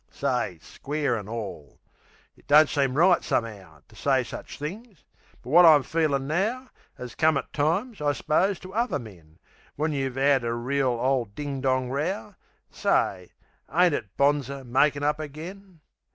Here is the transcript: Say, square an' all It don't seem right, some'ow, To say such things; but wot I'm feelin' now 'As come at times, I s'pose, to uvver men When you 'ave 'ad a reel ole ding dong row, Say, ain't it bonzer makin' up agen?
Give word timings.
Say, 0.09 0.57
square 0.63 1.15
an' 1.15 1.27
all 1.29 1.77
It 2.35 2.47
don't 2.47 2.67
seem 2.67 2.95
right, 2.95 3.23
some'ow, 3.23 3.83
To 3.87 3.95
say 3.95 4.23
such 4.23 4.57
things; 4.57 5.03
but 5.43 5.51
wot 5.51 5.63
I'm 5.63 5.83
feelin' 5.83 6.25
now 6.25 6.69
'As 6.97 7.13
come 7.13 7.37
at 7.37 7.53
times, 7.53 8.01
I 8.01 8.13
s'pose, 8.13 8.59
to 8.61 8.69
uvver 8.69 8.99
men 8.99 9.37
When 9.75 9.91
you 9.91 10.07
'ave 10.07 10.19
'ad 10.19 10.43
a 10.43 10.55
reel 10.55 10.87
ole 10.89 11.25
ding 11.25 11.61
dong 11.61 11.91
row, 11.91 12.33
Say, 12.71 13.29
ain't 13.71 13.93
it 13.93 14.17
bonzer 14.17 14.63
makin' 14.65 15.03
up 15.03 15.19
agen? 15.21 15.81